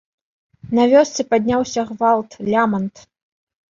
На 0.79 0.87
вёсцы 0.93 1.27
падняўся 1.35 1.81
гвалт, 1.93 2.31
лямант. 2.53 2.95